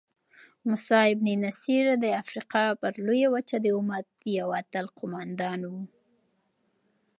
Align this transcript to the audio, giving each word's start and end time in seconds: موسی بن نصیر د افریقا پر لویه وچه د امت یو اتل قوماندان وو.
موسی 0.67 1.09
بن 1.19 1.29
نصیر 1.45 1.85
د 2.03 2.05
افریقا 2.21 2.65
پر 2.81 2.93
لویه 3.05 3.29
وچه 3.33 3.57
د 3.61 3.67
امت 3.77 4.07
یو 4.37 4.47
اتل 4.61 4.85
قوماندان 4.99 5.59
وو. 5.71 5.81